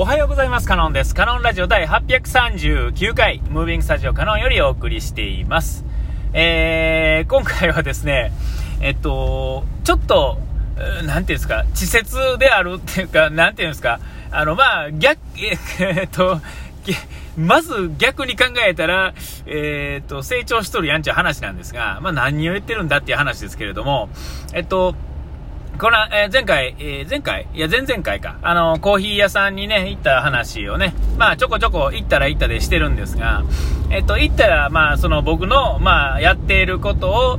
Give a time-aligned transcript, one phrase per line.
[0.00, 0.68] おはようございます。
[0.68, 1.12] カノンです。
[1.12, 5.84] カノンラジオ第839回、ムービングスタジオカノンよりお送りしています。
[6.32, 8.30] えー、今回はですね、
[8.80, 10.38] えっと、ちょっと、
[11.04, 13.98] なんていうんですか、稚拙であるっていうか、なんていうんですか、
[14.30, 15.18] あの、まあ、逆、
[15.82, 16.40] えっと、
[17.36, 19.14] まず逆に考えたら、
[19.46, 24.10] えー、っと、成長しとるやんちゃ話なんですが、まあ何を言ってるんだっていう話ですけれども、
[24.52, 24.94] えっと、
[25.80, 27.46] この、えー、前回、えー、前回？
[27.54, 28.36] いや、前々回か。
[28.42, 33.44] あの、コーヒー屋さんにね、行った話をね、まあ、ちょこちょこ行ったら行ったでしてるんですが、
[33.88, 37.38] えっと、行ったら、まあ、その僕の、まあ、やっていることを、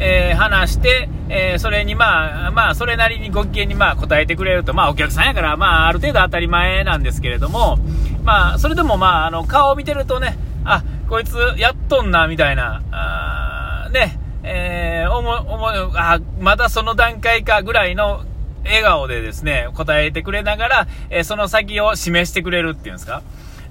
[0.00, 7.78] えー、話して、えー、それにまあ、まあ、それなりにご機嫌にまあ答えてくれると、まあ、お客さんやから、まあ、ある程度当たり前なんですけれども、
[8.24, 14.18] まあ、それでもまあ、あの、顔を見てるとね、あ、こいつやっとんな、みたいな、あね、
[14.48, 15.68] えー、思、思
[15.98, 18.24] あ、まだその段階かぐらいの
[18.64, 23.22] 笑顔でですね、答えてくれながら、えー、その先を示してくれるっていうんですか？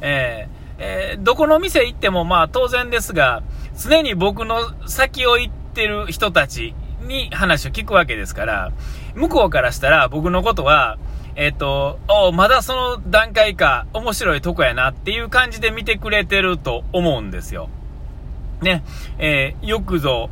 [0.01, 3.41] えー、えー、どこの店行ってもまあ当然ですが、
[3.81, 8.71] 常に僕の先を行ってる人たちに話を聞くわけですから、
[9.15, 10.97] 向こうからしたら僕のことは、
[11.37, 17.69] えっ、ー、と、おまだその段階か、面白いとこやなっていう感じで見てくれてると思うんですよ。
[18.61, 18.83] ね、
[19.17, 20.29] えー、よくぞ、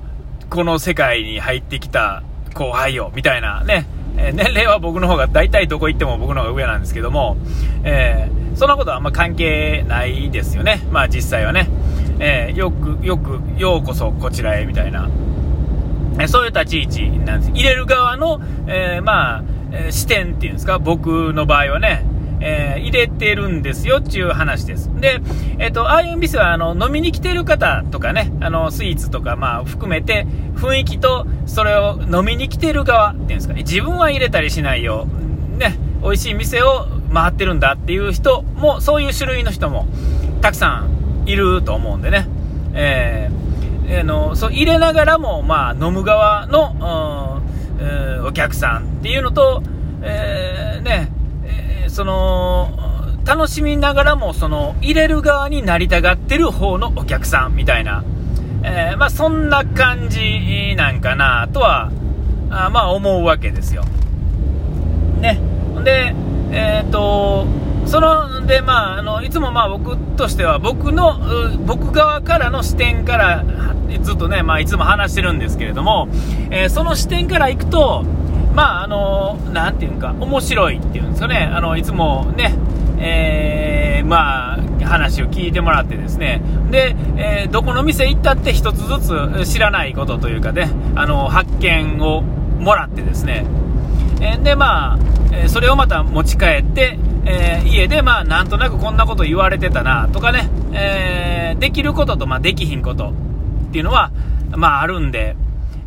[0.49, 3.85] この世界に入ってきた後輩よ、みたいなね、
[4.17, 7.37] えー、年齢は僕の方が大体どこ行っても僕の方が上なんですけども、
[7.83, 10.81] えー、そんなことはあんま関係ないですよね。
[10.91, 11.69] まあ実際はね。
[12.19, 15.09] えー、よく、よく、ようこそこちらへ、みたいな。
[16.19, 17.51] えそういう立ち位置なんです。
[17.51, 19.43] 入れる側の、えまあ、
[19.89, 22.05] 視点っていうんですか、僕の場合はね、
[22.45, 24.89] えー、入れてるんですよっていう話です。
[24.99, 25.21] で、
[25.59, 35.07] えっ、ー、と、ああいう店は、あの、飲みに来てる方とかね、あの、スイーツとか、まあ、含めて、雰囲気と、それを飲みに来てる側っていうんですかね、自分は入れたりしないよ。
[35.57, 39.87] ね、美味しい店を回ってるんだっていう人も、そういう種類の人も、
[40.41, 42.27] たくさんいると思うんでね。
[42.73, 47.41] えー、あの、そう、入れながらも、まあ、飲む側の、
[48.25, 49.63] お客さんっていうのと、
[50.01, 50.72] えー、
[51.93, 52.71] その、
[53.23, 58.03] 楽しみながらも、その、入れる側になりたがってる方のお客さんみたいな、
[58.63, 61.91] えー、まあ、そんな感じなんかなとは、
[62.49, 63.83] あまあ、思うわけですよ。
[65.21, 65.39] ね。
[65.83, 66.15] で、
[66.51, 67.45] えっ、ー、と、
[67.85, 71.19] その、で、まあ、あの、いつもまあ僕としては、僕の、
[71.65, 73.43] 僕側からの視点から、
[74.01, 76.07] ずっとね、まあ、いつも話してるんですけれども、
[76.49, 78.03] えー、その視点からいくと、
[78.55, 82.53] まあ、あの、なんていうか、面白いっていうんですかね、あの、いつもね、
[82.99, 93.45] えー、まあ、話を聞いてもらってですね、で、えー、どこの店行ったって一つずつ知らないことというかね、あの、発見をもらってですね、
[94.21, 103.13] えで、まあ、それをまた持ち帰って、えー、家で、まあ、なんとなくこんなこと言われてたな、とかね、え、できることと、まあ、できひんこと
[103.69, 104.11] っていうのは、
[104.51, 105.35] まあ、あるんで、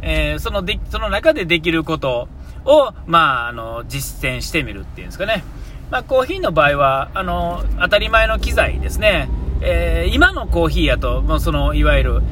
[0.03, 2.29] え、そので、その中でできること
[2.67, 5.45] を、まあ、あの、実践してみるっていうんですかね。
[5.91, 9.29] まあ、コーヒーの場合は、あの、当たり前の機材ですね。
[9.61, 12.23] えー、今のコーヒーやと、もうその、いわゆる、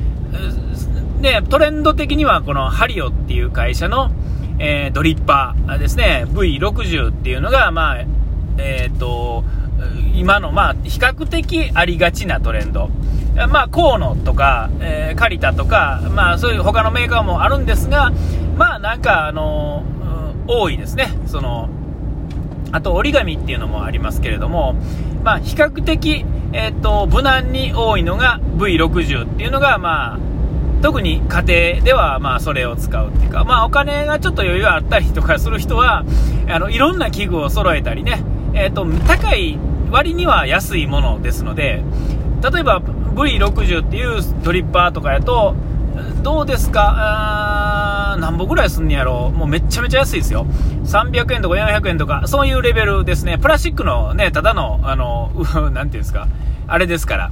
[1.21, 4.11] で、トレンド的には、このハリオっていう会社の、
[4.59, 7.99] えー、ドリッパーですね、V60 っていうのが、まあ、
[8.59, 9.45] えっ、ー、と、
[10.15, 12.91] 今の、まあ、比較的ありがちなトレンド。
[13.49, 18.13] まあ、河野とか、えー、カリタとか、まあ、そういう他のメーカーもあるんですが、
[18.57, 19.83] まあ、なんか、あの
[20.47, 21.09] 多いですね。
[21.27, 21.69] その、
[22.73, 24.75] あと折り紙っていうのもありますけれども、
[25.23, 30.19] まあ、比較的、えっ、ー、と、無難に多いのが V60 っていうのが、まあ、
[30.83, 31.43] 特に家
[31.75, 36.05] 庭では、まあ、それを使うっていうか、まあ、お金がちょっと余裕あったりとかする人は、
[36.49, 38.23] あの、いろんな器具を揃えたりね、
[38.55, 39.59] えっ、ー、と、高い
[39.91, 41.83] 割には安いものですので、
[42.43, 45.55] 例えば V60 っていうドリッパーとかやと、
[46.23, 47.84] どうですか？
[48.17, 50.47] 何本ぐらいすんねやろもうめちゃめちゃ安いですよ。
[50.85, 53.39] 300円とか400円とか、そういうレベルですね。
[53.39, 55.31] プラスチックのね、ただの、あの、
[55.73, 56.29] なんていうんですか、
[56.67, 57.31] あれですから。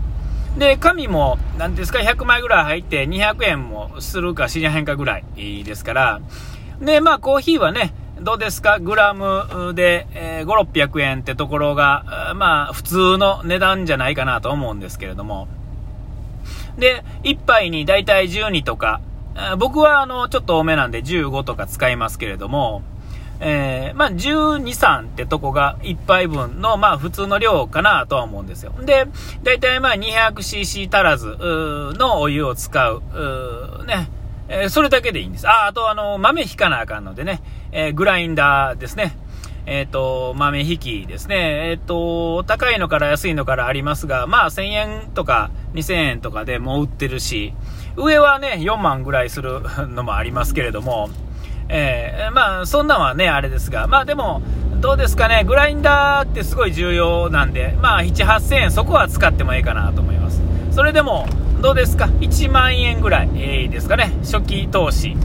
[0.58, 5.24] で、紙も、なんですか、100枚ぐらい入って200円もするかしりへんかぐらい
[5.64, 6.20] ですから。
[6.80, 8.78] で、まあ、コーヒーはね、どうですか？
[8.78, 15.48] グラムで、えー、5、600円ってところが、まあ、普通の値段じゃないかなと思うんですけれども。
[16.78, 19.00] で、1杯にだいたい12とか、
[19.58, 22.82] 僕はあの、ちょっと多めなんで15とか使いますけれども、
[23.44, 28.72] えー、まあ、12、3ってとこが1杯分の、まあ、普通の量かなとは思うんですよ。
[28.84, 29.06] で、
[29.42, 31.36] だいたいまあ、200cc 足らず
[31.98, 33.02] のお湯を使う、
[33.80, 34.08] うね、
[34.48, 35.48] えー、それだけでいいんです。
[35.48, 37.42] あ、あとあの、豆引かなあかんのでね、
[37.72, 39.16] えー、グラインダーですね。
[39.66, 41.70] えっ、ー、と、豆引きですね。
[41.70, 47.54] えっ、ー、と、高いのから安いのからありますが、まあ1000円とか2000円とかでも売ってるし、
[47.96, 51.10] 上はね、4万ぐらいするのもありますけれども、
[51.68, 54.42] えー、まあそんなんはね、あれですが、まあでも、
[54.80, 60.40] どうですかね、グラインダーってすごい重要なんで、まあ7、8000円そこは使ってもいいかなと思います。
[60.70, 61.26] それでも、
[61.60, 65.16] どうですか、1万円ぐらい、えー、ですかね、初期投資。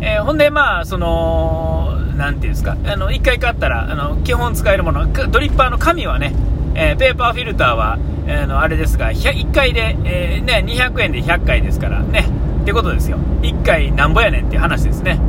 [0.00, 6.34] えー、ほんで、まあ、その、なんていうんですか、あの、1回買ったら、あの、基本使えるもの、ドリッパーの紙はね、
[6.74, 12.26] えー、ペーパーフィルターは、えー、のあれですが、1回で、えー、ね、200円で100回ですからね、
[12.62, 13.18] ってことですよ。
[13.42, 15.20] 1回なんぼやねんっていう話ですね。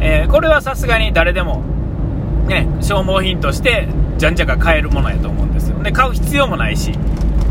[0.00, 1.62] えこれはさすがに誰でも、
[2.48, 3.88] ね、消耗品として、
[4.18, 5.82] じゃんじゃか買えるものやと思うんですよ。
[5.82, 6.92] で、買う必要もないし、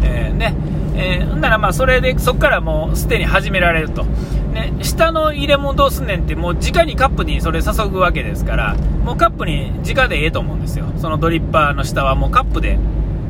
[0.04, 0.54] えーね、
[0.96, 12.78] えー、ならまあそれでそこからもうすでに始められると、ね、下の入れ物どうすんねんってもう直にカップにそれ注ぐわけですからもうカップに直でええと思うんですよそのドリッパーの下はもうカップで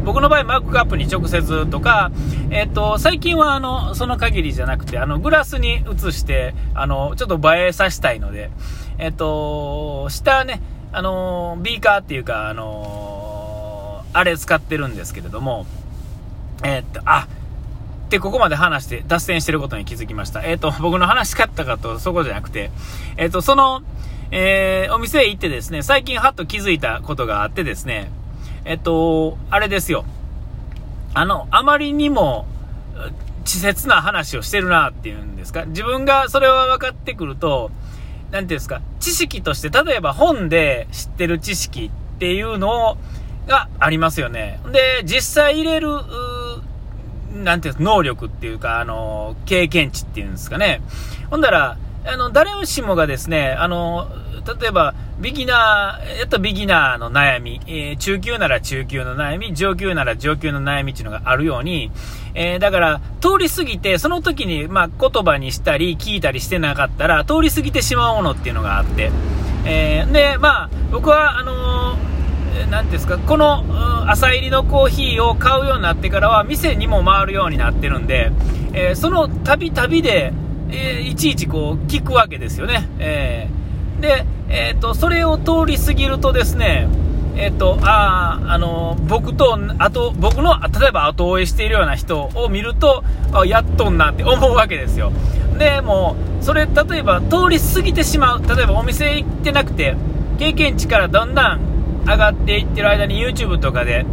[0.03, 2.11] 僕の場合マークカップに直接とか、
[2.49, 8.49] えーと、最近はあのその限りじゃなくてあのグラスに移してあのちょっと映えさせたいので、
[8.97, 10.61] えーと、下ね
[10.91, 15.65] あのビーカーっていうかあのあれ使ってるんですけれども
[16.63, 17.41] えっ、ー、とあっ
[18.19, 20.43] ここまで話して脱線してることに気づきました。
[20.43, 22.71] えっ、ー、と、僕の話し方かとそこじゃなくて、
[23.15, 23.83] えっ、ー、と、その、
[24.31, 28.11] えー、お店へ行ってですね、最近はっと気づいたことがあってですね、
[28.65, 30.05] えっ、と、あれですよ。
[31.13, 32.45] あの、あまりにも、
[33.41, 35.65] 稚拙な話をしてるなっていうんですか。
[35.65, 37.71] 自分がそれは分かってくると、
[38.31, 42.97] 何ていうんですか、知識として、例えば本で知ってる知識っていうの
[43.47, 44.59] がありますよね。
[44.71, 45.89] で、実際入れる、
[47.33, 50.81] なんていう能力っていうか、あの、経験値っていうんですかね。
[51.29, 54.07] ほんだら、あの、誰しもがですね、あの、
[54.45, 61.91] 例えば、ビギナー、やっとビギナーの悩み、えー、中級なら中級の悩み、上級なら上級の悩みっていうのがあるように、
[62.33, 69.11] えー、だから、通り過ぎて、その時に、まあ、言葉にしたり、聞いたりしてなかったら、通り過ぎてしまうものっていうのがあって、
[69.65, 71.97] えー、で、まあ、僕は、あの
[72.69, 73.63] 何ですか、この、
[74.09, 78.31] 朝入りのコーヒーを買うようになってからは、店にも回るようになってるんで、
[78.73, 80.33] えー、その旅旅で、
[80.69, 82.87] えー、いちいちこう、聞くわけですよね。
[82.99, 83.70] えー、
[84.01, 86.87] で、えっ、と、それを通り過ぎるとですね、
[87.37, 95.11] えっ、と、ああ、の、僕と、あと、僕の、例えば後追いしているような人を見ると、あやっとんなって思うわけですよ。
[95.57, 98.41] で、も、それ、例えば通り過ぎてしまう。
[98.43, 99.95] 例えばお店行ってなくて、
[100.41, 101.71] 経験値からだんだん
[102.05, 104.05] 上がっていってる間に YouTube とかで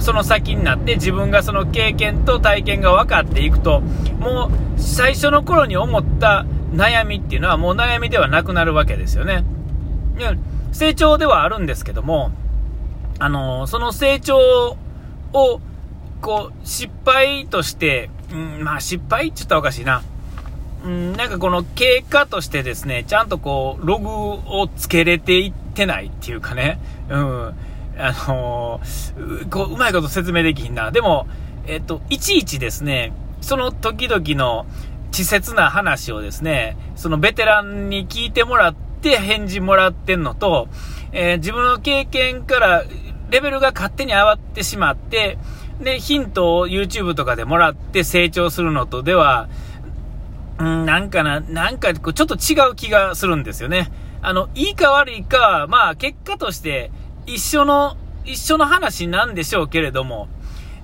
[0.00, 3.80] その先になって自分がその経験と体験が分かっていくと
[4.18, 6.46] もう最初の頃に思った
[6.76, 9.44] 悩みっていうのはもう悩みではなくなるわけですよね。
[10.72, 12.30] 成長ではあるんですけども、
[13.18, 14.76] あのその成長
[15.32, 15.60] を
[16.20, 20.02] こう失敗として、うん、まあ失敗って言ったらおかしいな。
[20.84, 27.46] うん、なんかこの経過としてですね、ちゃんとこう、ログをつけれていってないっていうかね、うん、
[27.98, 30.92] あのー、こう、うまいこと説明できひんな。
[30.92, 31.26] でも、
[31.66, 34.66] えっと、いちいちですね、その時々の
[35.10, 40.68] 稚拙な話をですね、そのベテランに聞いてもらって返事もらってんのと、
[41.12, 42.84] えー、自分の経験から
[43.30, 45.38] レベルが勝手に上がってしまって、
[45.80, 49.48] で、ヒントを YouTube とかでもらって成長するのとでは、
[50.58, 53.90] うん、なんかな、なんかちょっと違う気がするんですよね。
[54.22, 56.90] あの、いいか悪いかは、まあ結果として
[57.26, 60.28] 一緒の、一緒の話なんでしょうけれども、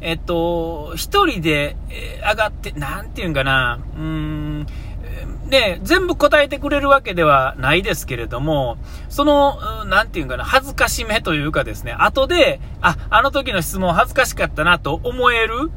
[0.03, 1.77] えっと、一人で
[2.29, 4.67] 上がって、なんていうんかな、うーん、
[5.49, 8.79] ね、全部答えてくれるわけではないですけれども、
[9.09, 15.71] その、なんていうんかな、恥ずかしめというかですね、後で、あ、あの時の質問恥ずかしかったなと思える、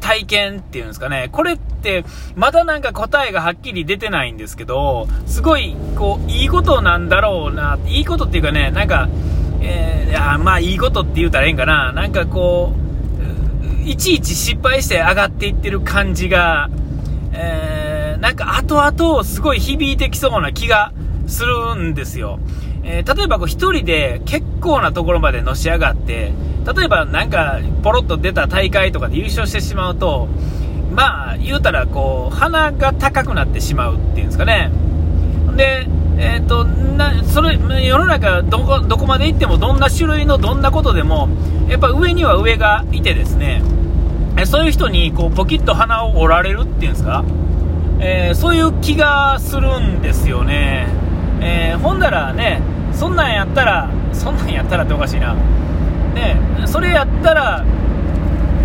[0.00, 1.28] 体験っていうんですかね。
[1.30, 2.04] これって、
[2.36, 9.08] まだなんか答えがはっきり出てないんですけど、すごい、こう、いいことなんだろうな、いいことっていうかね、なんか、
[9.60, 11.92] えー、まあいいことって言うたらええんかな。
[11.92, 12.83] なんかこう、
[13.84, 16.70] いちいち失敗して上がっていってる感じが、
[17.32, 20.92] えー、なんか後々すごい響いてきそうな気が
[21.26, 22.38] するんですよ。
[22.82, 26.32] えー、例えばこう一人で結構なところまでのし上がって、
[26.74, 30.28] 例えばなんかポロッと出た大会とかで優勝してしまうと、
[30.92, 34.70] まあ言うたらこう鼻が高くなってしまうっていうんですかね。
[35.56, 35.86] で、
[36.16, 41.28] えーと、なそれ世の中どこどこまで行ってもどんな種類のどんなことでも
[41.68, 43.62] やっぱ上には上がいてですね
[44.46, 47.24] そういう人にこうポキッと鼻を折られるっていうんですか、
[48.00, 50.88] えー、そういう気がするんですよね、
[51.40, 52.60] えー、ほんだらね
[52.92, 55.34] そんなんやったらそんなんやったらっておかしいな。
[56.14, 56.36] ね、
[56.66, 57.64] それやったら、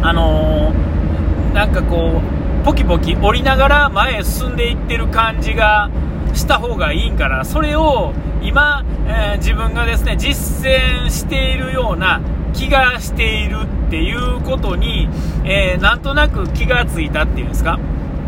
[0.02, 5.90] あのー、なんかこう、ポキポキ降りながら前へ進んでいってる感じが
[6.34, 7.44] した方がいいんかな。
[7.44, 12.22] それを今、えー、自分がですね、実践しているような
[12.54, 15.10] 気がしているってっていうことに、
[15.44, 17.80] えー、なんとなく気がついたっていうんですか？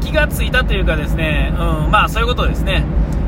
[0.01, 2.83] 気がついたというかですね、うん、まあそういうことですね。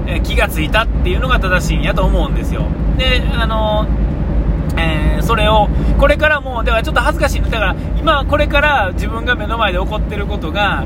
[0.07, 2.63] え気がついたっていうのが正しいんやと思うんですよ。
[2.97, 3.85] で、あの
[4.75, 10.85] えー、それを、これからも、だからちょっと恥ずかしいだから今これから自分が目の前で起こってることが、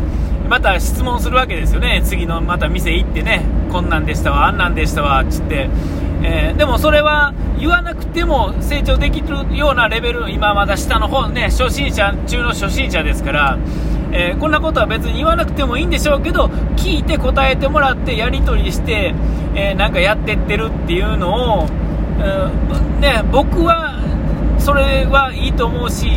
[0.50, 2.01] また質問するわけですよね。
[2.04, 5.70] 次のまた店行ってね、こんなんでしたわ、あんなんでしたわ、つって。
[6.24, 13.57] えー、でもそれは言わなくても成長できるようなレベル、今まだ下の方ね、初心者中の初心者ですから、
[14.12, 16.45] えー、こんなことは別に言わなくてもいいんでしょうけど、
[16.75, 19.13] 聞いて答えてもらってやり取りして、
[19.55, 21.67] えー、なんかやってってるっていうのを、
[23.00, 24.00] ね、僕は
[24.59, 26.07] それはいいと思うし、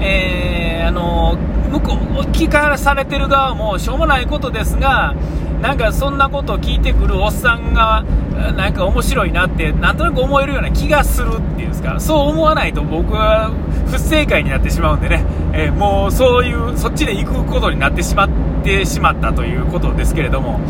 [0.00, 1.36] えー、あの
[1.70, 1.96] 向こう
[2.30, 5.14] 聞かされてる側もしょうもないことですが、
[5.60, 13.50] なんかそんなことを聞いてくるおっさんが、なんか面白いなって、なんとなく思えるような気がするっていうんですか、そう思わないと僕は
[13.86, 18.28] 不正解になってしまうんでね、えー、もうそういう、そっちで行くことになってしまっ
[18.64, 20.60] てしまったということですけれども、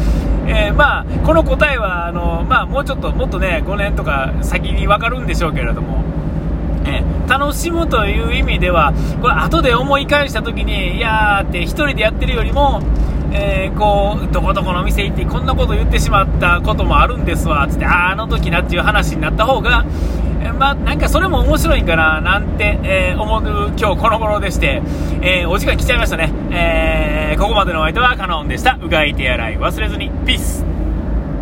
[0.47, 6.03] えー、まあ、この答えは、あの、まあ、もうちょっと、もっとね、5年とか先に分かるんでしょうけれども、
[6.87, 8.93] え、楽しむという意味では、
[9.23, 12.83] これ後で思い返した時に、いやーって1人でやってるよりも、
[13.35, 19.85] えー、こう、どこどこの店行ってこんなこと言ってしまったこともあるんですわ、つって、ああの時なっていう話になった方が、
[20.41, 24.83] えー、まあ、なんかそれも面白いんかな、なんて、えー、思う今日この頃でして、
[25.21, 26.33] えお時間来ちゃいましたね。
[26.51, 28.79] えここまでのお相手はカノンでした。
[28.81, 30.11] うがい手洗い忘れずに。
[30.27, 30.74] ピース